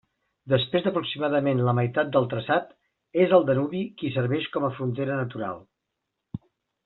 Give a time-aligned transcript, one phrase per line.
[0.51, 2.71] Després d'aproximadament la meitat del traçat,
[3.25, 5.61] és el Danubi qui serveix com a frontera natural.